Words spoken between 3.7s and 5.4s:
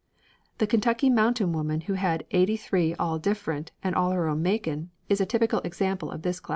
and all her own makin'," is a